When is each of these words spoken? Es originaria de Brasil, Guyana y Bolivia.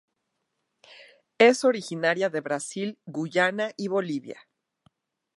Es 1.37 1.63
originaria 1.63 2.31
de 2.31 2.41
Brasil, 2.41 2.97
Guyana 3.05 3.69
y 3.77 3.87
Bolivia. 3.87 4.47